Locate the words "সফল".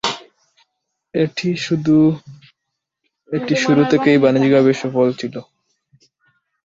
4.81-5.07